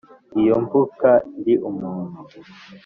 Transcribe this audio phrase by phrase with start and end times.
[0.39, 2.39] iyo mvuka ndi umuhutu